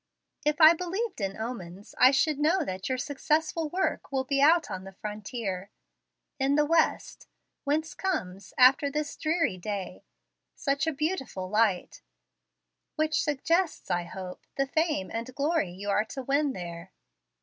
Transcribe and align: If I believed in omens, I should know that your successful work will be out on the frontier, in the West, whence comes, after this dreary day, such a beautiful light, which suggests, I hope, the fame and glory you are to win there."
If 0.43 0.59
I 0.59 0.73
believed 0.73 1.21
in 1.21 1.37
omens, 1.39 1.93
I 1.99 2.09
should 2.09 2.39
know 2.39 2.65
that 2.65 2.89
your 2.89 2.97
successful 2.97 3.69
work 3.69 4.11
will 4.11 4.23
be 4.23 4.41
out 4.41 4.71
on 4.71 4.83
the 4.83 4.93
frontier, 4.93 5.69
in 6.39 6.55
the 6.55 6.65
West, 6.65 7.27
whence 7.65 7.93
comes, 7.93 8.51
after 8.57 8.89
this 8.89 9.15
dreary 9.15 9.59
day, 9.59 10.03
such 10.55 10.87
a 10.87 10.91
beautiful 10.91 11.51
light, 11.51 12.01
which 12.95 13.21
suggests, 13.23 13.91
I 13.91 14.05
hope, 14.05 14.47
the 14.57 14.65
fame 14.65 15.11
and 15.13 15.35
glory 15.35 15.69
you 15.69 15.91
are 15.91 16.05
to 16.05 16.23
win 16.23 16.53
there." 16.53 16.93